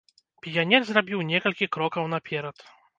Піянер 0.45 0.87
зрабіў 0.89 1.23
некалькі 1.31 1.71
крокаў 1.77 2.13
наперад. 2.19 2.57